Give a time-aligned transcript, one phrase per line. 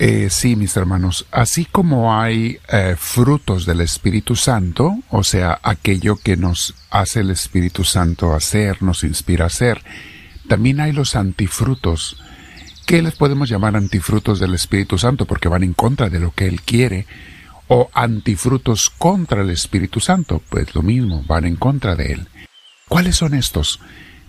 [0.00, 6.16] Eh, sí, mis hermanos, así como hay eh, frutos del Espíritu Santo, o sea, aquello
[6.16, 9.82] que nos hace el Espíritu Santo hacer, nos inspira a hacer,
[10.46, 12.22] también hay los antifrutos.
[12.86, 15.26] ¿Qué les podemos llamar antifrutos del Espíritu Santo?
[15.26, 17.06] Porque van en contra de lo que Él quiere.
[17.66, 22.28] O antifrutos contra el Espíritu Santo, pues lo mismo, van en contra de Él.
[22.88, 23.78] ¿Cuáles son estos?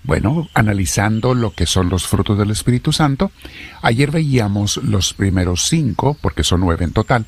[0.03, 3.31] Bueno, analizando lo que son los frutos del Espíritu Santo,
[3.81, 7.25] ayer veíamos los primeros cinco, porque son nueve en total,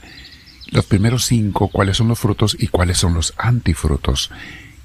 [0.71, 4.31] los primeros cinco, cuáles son los frutos y cuáles son los antifrutos.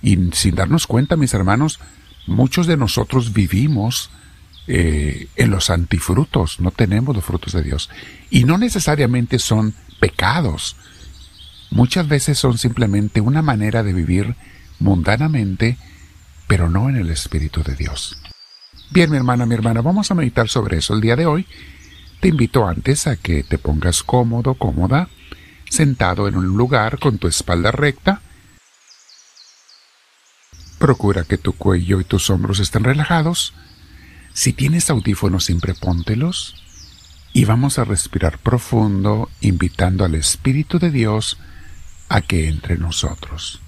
[0.03, 1.79] Y sin darnos cuenta, mis hermanos,
[2.27, 4.11] muchos de nosotros vivimos
[4.67, 7.89] eh, en los antifrutos, no tenemos los frutos de Dios.
[8.31, 10.77] Y no necesariamente son pecados,
[11.71, 14.35] muchas veces son simplemente una manera de vivir
[14.81, 15.79] mundanamente,
[16.47, 18.19] pero no en el Espíritu de Dios.
[18.91, 21.47] Bien, mi hermana, mi hermana, vamos a meditar sobre eso el día de hoy.
[22.21, 25.09] Te invito antes a que te pongas cómodo, cómoda,
[25.69, 28.21] sentado en un lugar con tu espalda recta.
[30.79, 33.55] Procura que tu cuello y tus hombros estén relajados.
[34.33, 36.63] Si tienes audífonos, siempre póntelos.
[37.33, 41.39] Y vamos a respirar profundo, invitando al Espíritu de Dios
[42.09, 43.61] a que entre nosotros.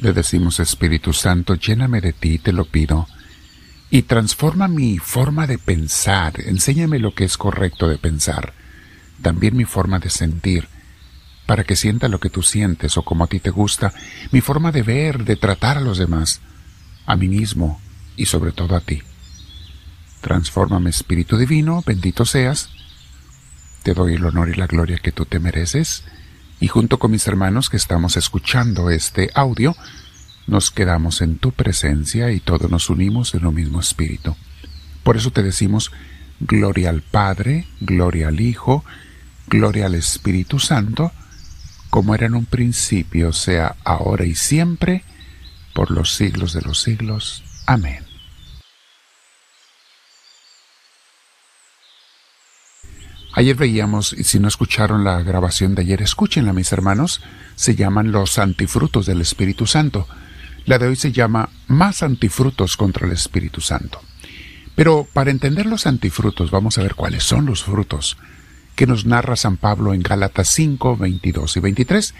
[0.00, 3.06] Le decimos, Espíritu Santo, lléname de ti, te lo pido,
[3.90, 8.54] y transforma mi forma de pensar, enséñame lo que es correcto de pensar,
[9.20, 10.68] también mi forma de sentir,
[11.44, 13.92] para que sienta lo que tú sientes o como a ti te gusta,
[14.32, 16.40] mi forma de ver, de tratar a los demás,
[17.04, 17.78] a mí mismo
[18.16, 19.02] y sobre todo a ti.
[20.22, 22.70] Transfórmame, Espíritu Divino, bendito seas.
[23.82, 26.04] Te doy el honor y la gloria que tú te mereces
[26.60, 29.74] y junto con mis hermanos que estamos escuchando este audio,
[30.46, 34.36] nos quedamos en tu presencia y todos nos unimos en lo mismo espíritu.
[35.02, 35.90] Por eso te decimos,
[36.38, 38.84] gloria al Padre, gloria al Hijo,
[39.48, 41.12] gloria al Espíritu Santo,
[41.88, 45.02] como era en un principio, sea ahora y siempre,
[45.74, 47.42] por los siglos de los siglos.
[47.66, 48.09] Amén.
[53.32, 57.20] Ayer veíamos, y si no escucharon la grabación de ayer, escúchenla mis hermanos,
[57.54, 60.08] se llaman los antifrutos del Espíritu Santo.
[60.66, 64.00] La de hoy se llama Más antifrutos contra el Espíritu Santo.
[64.74, 68.16] Pero para entender los antifrutos vamos a ver cuáles son los frutos
[68.74, 72.14] que nos narra San Pablo en Gálatas 5, 22 y 23.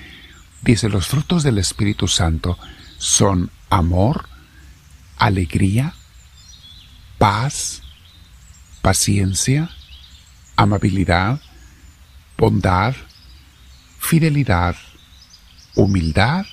[0.63, 2.59] Dice, los frutos del Espíritu Santo
[2.99, 4.27] son amor,
[5.17, 5.95] alegría,
[7.19, 7.83] paz,
[8.83, 9.71] paciencia,
[10.61, 11.41] amabilidad,
[12.37, 12.95] bondad,
[13.99, 14.77] fidelidad,
[15.75, 16.45] humildad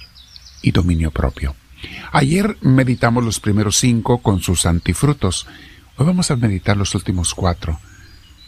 [0.62, 1.56] y dominio propio.
[2.14, 5.46] Ayer meditamos los primeros cinco con sus antifrutos.
[5.98, 7.82] Hoy vamos a meditar los últimos cuatro.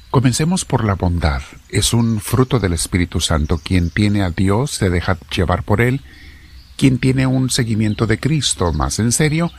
[0.10, 1.42] Comencemos por la bondad.
[1.68, 3.58] Es un fruto del Espíritu Santo.
[3.58, 6.02] Quien tiene a Dios se deja llevar por Él.
[6.78, 9.52] Quien tiene un seguimiento de Cristo más en serio,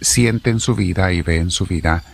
[0.00, 2.04] siente en su vida y ve en su vida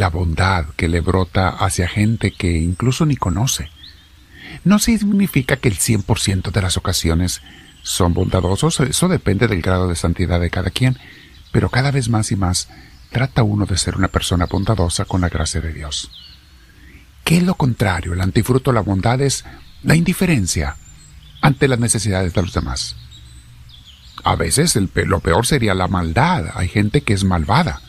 [0.00, 3.68] la bondad que le brota hacia gente que incluso ni conoce.
[4.64, 7.42] No significa que el 100% de las ocasiones
[7.82, 10.98] son bondadosos, eso depende del grado de santidad de cada quien,
[11.52, 12.68] pero cada vez más y más
[13.10, 16.10] trata uno de ser una persona bondadosa con la gracia de Dios.
[17.22, 18.14] ¿Qué es lo contrario?
[18.14, 19.44] El antifruto de la bondad es
[19.82, 20.76] la indiferencia
[21.42, 22.96] ante las necesidades de los demás.
[24.24, 26.46] A veces lo peor sería la maldad.
[26.54, 27.82] Hay gente que es malvada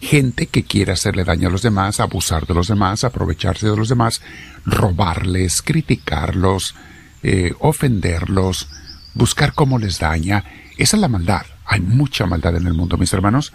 [0.00, 3.88] gente que quiere hacerle daño a los demás, abusar de los demás, aprovecharse de los
[3.88, 4.22] demás,
[4.64, 6.74] robarles, criticarlos,
[7.22, 8.68] eh, ofenderlos,
[9.14, 10.44] buscar cómo les daña.
[10.78, 11.44] Esa es la maldad.
[11.66, 13.52] Hay mucha maldad en el mundo, mis hermanos.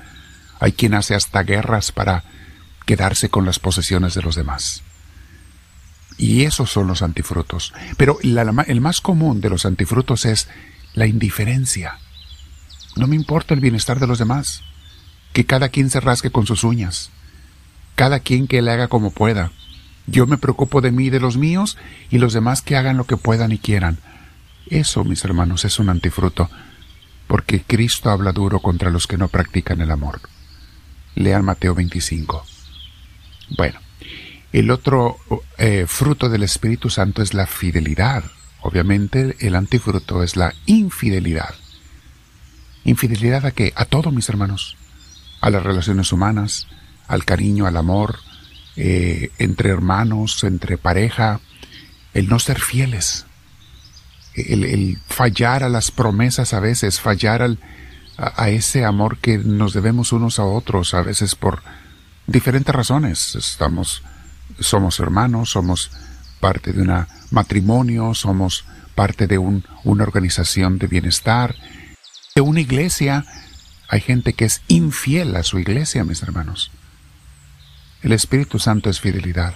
[0.60, 2.24] Hay quien hace hasta guerras para
[2.86, 4.84] quedarse con las posesiones de los demás.
[6.18, 7.74] Y esos son los antifrutos.
[7.98, 10.48] Pero el más común de los antifrutos es
[10.94, 11.98] la indiferencia.
[12.96, 14.64] No me importa el bienestar de los demás
[15.36, 17.10] que cada quien se rasque con sus uñas,
[17.96, 19.52] cada quien que le haga como pueda.
[20.08, 21.78] Yo me preocupo de mí y de los míos,
[22.10, 23.98] y los demás que hagan lo que puedan y quieran.
[24.68, 26.50] Eso, mis hermanos, es un antifruto,
[27.28, 30.22] porque Cristo habla duro contra los que no practican el amor.
[31.16, 32.46] Lean Mateo 25.
[33.58, 33.78] Bueno,
[34.54, 35.18] el otro
[35.58, 38.24] eh, fruto del Espíritu Santo es la fidelidad.
[38.62, 41.56] Obviamente el antifruto es la infidelidad.
[42.86, 43.74] ¿Infidelidad a qué?
[43.76, 44.78] A todo, mis hermanos
[45.46, 46.66] a las relaciones humanas,
[47.08, 48.18] al cariño, al amor,
[48.78, 51.40] eh, entre hermanos, entre pareja,
[52.16, 53.28] el no ser fieles,
[54.34, 57.60] el, fallar a las promesas a veces, fallar al,
[58.18, 61.62] a, ese amor que nos debemos unos a otros, a veces por,
[62.26, 63.36] diferentes razones.
[63.36, 64.02] Estamos,
[64.60, 65.92] somos hermanos, somos
[66.40, 68.66] parte de un matrimonio, somos
[68.96, 71.54] parte de un, una organización de bienestar,
[72.34, 73.26] de una iglesia.
[73.88, 76.72] Hay gente que es infiel a su iglesia, mis hermanos.
[78.02, 79.56] El Espíritu Santo es fidelidad.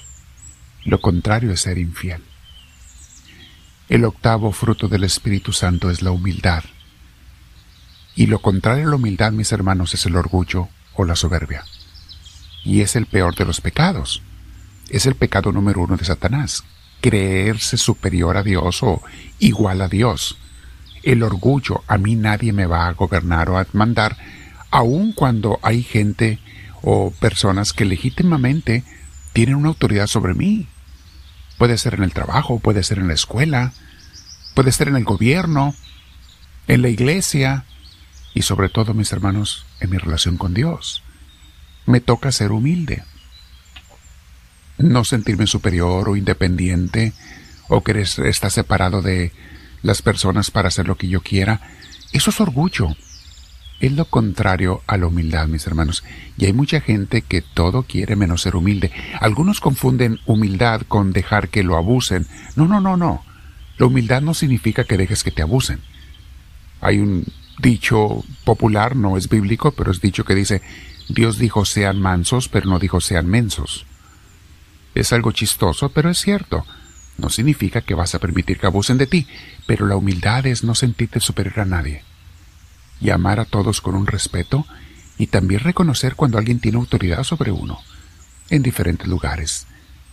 [0.85, 2.23] Lo contrario es ser infiel.
[3.89, 6.63] El octavo fruto del Espíritu Santo es la humildad.
[8.15, 11.63] Y lo contrario a la humildad, mis hermanos, es el orgullo o la soberbia.
[12.63, 14.21] Y es el peor de los pecados.
[14.89, 16.63] Es el pecado número uno de Satanás,
[17.01, 19.01] creerse superior a Dios o
[19.39, 20.37] igual a Dios.
[21.03, 24.17] El orgullo, a mí nadie me va a gobernar o a mandar,
[24.71, 26.39] aun cuando hay gente
[26.81, 28.83] o personas que legítimamente
[29.33, 30.67] tienen una autoridad sobre mí.
[31.57, 33.73] Puede ser en el trabajo, puede ser en la escuela,
[34.55, 35.75] puede ser en el gobierno,
[36.67, 37.65] en la iglesia
[38.33, 41.03] y sobre todo, mis hermanos, en mi relación con Dios.
[41.85, 43.03] Me toca ser humilde
[44.79, 47.13] no sentirme superior o independiente
[47.67, 49.31] o que está separado de
[49.81, 51.61] las personas para hacer lo que yo quiera.
[52.11, 52.95] Eso es orgullo.
[53.79, 56.03] Es lo contrario a la humildad, mis hermanos.
[56.37, 58.91] Y hay mucha gente que todo quiere menos ser humilde.
[59.21, 62.27] Algunos confunden humildad con dejar que lo abusen.
[62.55, 63.23] No, no, no, no.
[63.77, 65.79] La humildad no significa que dejes que te abusen.
[66.81, 67.25] Hay un
[67.59, 70.61] dicho popular, no es bíblico, pero es dicho que dice,
[71.07, 73.85] Dios dijo sean mansos, pero no dijo sean mensos.
[74.95, 76.65] Es algo chistoso, pero es cierto.
[77.19, 79.27] No significa que vas a permitir que abusen de ti,
[79.65, 82.03] pero la humildad es no sentirte superior a nadie.
[83.01, 84.65] Y amar a todos con un respeto
[85.17, 87.79] y también reconocer cuando alguien tiene autoridad sobre uno,
[88.49, 89.67] en diferentes lugares,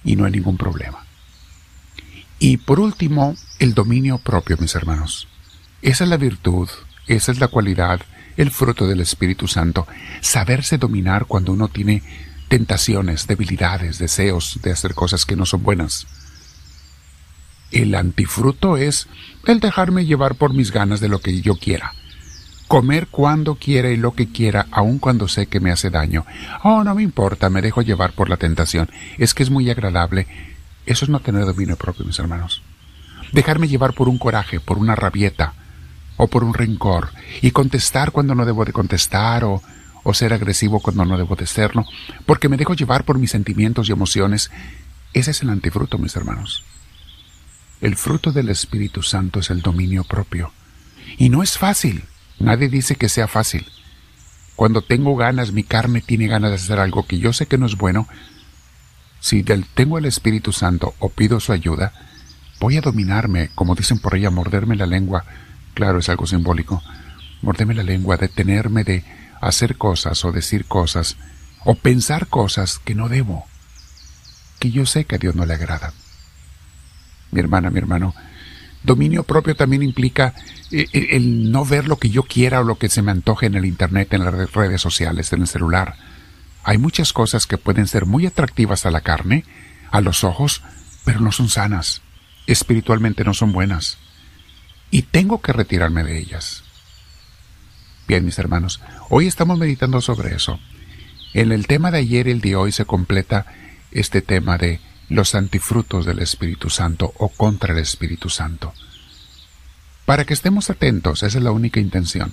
[0.05, 1.07] y no hay ningún problema.
[2.39, 5.29] Y por último, el dominio propio, mis hermanos.
[5.81, 6.69] Esa es la virtud,
[7.07, 8.01] esa es la cualidad,
[8.37, 9.87] el fruto del Espíritu Santo,
[10.21, 12.03] saberse dominar cuando uno tiene
[12.49, 16.07] tentaciones, debilidades, deseos de hacer cosas que no son buenas.
[17.71, 19.09] El antifruto es
[19.47, 21.93] el dejarme llevar por mis ganas de lo que yo quiera.
[22.69, 26.25] Comer cuando quiera y lo que quiera, aun cuando sé que me hace daño.
[26.65, 28.91] Oh, no me importa, me dejo llevar por la tentación.
[29.19, 30.27] Es que es muy agradable.
[30.85, 32.63] Eso es no tener dominio propio, mis hermanos.
[33.33, 35.55] Dejarme llevar por un coraje, por una rabieta,
[36.17, 37.11] o por un rencor,
[37.43, 39.63] y contestar cuando no debo de contestar, o
[40.07, 41.85] o ser agresivo cuando no debo de serlo,
[42.27, 44.53] porque me dejo llevar por mis sentimientos y emociones.
[45.13, 46.63] Ese es el antifruto, mis hermanos.
[47.81, 50.53] El fruto del Espíritu Santo es el dominio propio.
[51.19, 52.05] Y no es fácil.
[52.39, 53.67] Nadie dice que sea fácil.
[54.55, 57.67] Cuando tengo ganas, mi carne tiene ganas de hacer algo que yo sé que no
[57.67, 58.09] es bueno,
[59.21, 61.93] si tengo el Espíritu Santo o pido su ayuda,
[62.61, 65.25] voy a dominarme, como dicen por ella, morderme la lengua.
[65.75, 66.83] Claro, es algo simbólico.
[67.43, 69.05] Morderme la lengua, detenerme de
[69.41, 71.17] hacer cosas o decir cosas
[71.65, 73.45] o pensar cosas que no debo,
[74.61, 75.93] que yo sé que a Dios no le agrada.
[77.31, 78.15] Mi hermana, mi hermano,
[78.83, 80.35] dominio propio también implica
[80.71, 83.55] eh, el, no ver lo que yo quiera o lo que se me antoje en
[83.55, 85.97] el Internet, en las redes sociales, en el celular.
[86.65, 89.45] Hay muchas cosas que pueden ser muy atractivas a la carne,
[89.91, 90.63] a los ojos,
[91.05, 92.03] pero no son sanas,
[92.47, 93.99] espiritualmente no son buenas.
[94.91, 96.65] Y tengo que retirarme de ellas.
[98.09, 98.81] Bien, mis hermanos,
[99.11, 100.61] hoy estamos meditando sobre eso.
[101.35, 103.47] En el tema de ayer y el de hoy se completa
[103.91, 108.73] este tema de los antifrutos del Espíritu Santo o contra el Espíritu Santo.
[110.05, 112.33] Para que estemos atentos, esa es la única intención,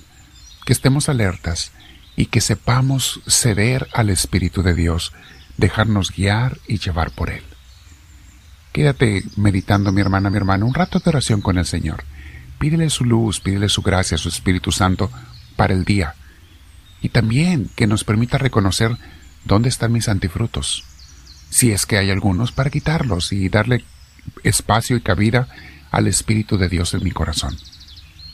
[0.64, 1.72] que estemos alertas
[2.16, 5.12] y que sepamos ceder al Espíritu de Dios,
[5.56, 7.42] dejarnos guiar y llevar por Él.
[8.72, 12.04] Quédate meditando, mi hermana, mi hermano, un rato de oración con el Señor.
[12.58, 15.10] Pídele su luz, pídele su gracia, su Espíritu Santo
[15.56, 16.14] para el día
[17.04, 18.96] y también que nos permita reconocer
[19.44, 20.84] dónde están mis antifrutos,
[21.54, 23.84] si es que hay algunos, para quitarlos y darle
[24.42, 25.46] espacio y cabida
[25.92, 27.56] al Espíritu de Dios en mi corazón,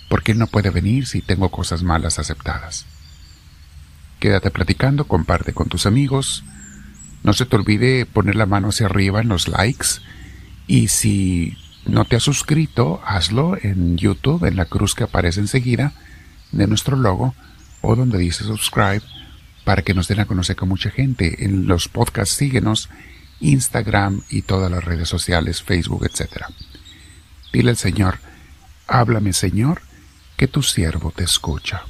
[0.08, 2.86] porque Él no puede venir si tengo cosas malas aceptadas.
[4.20, 6.44] Quédate platicando, comparte con tus amigos,
[7.22, 10.00] no se te olvide poner la mano hacia arriba en los likes.
[10.66, 15.92] Y si no te has suscrito, hazlo en YouTube, en la cruz que aparece enseguida,
[16.52, 17.34] de nuestro logo
[17.82, 19.02] o donde dice subscribe
[19.64, 21.44] para que nos den a conocer con mucha gente.
[21.44, 22.88] En los podcasts síguenos,
[23.40, 26.44] Instagram y todas las redes sociales, Facebook, etc.
[27.52, 28.18] Dile al Señor,
[28.86, 29.82] háblame Señor,
[30.36, 31.82] que tu siervo te escucha.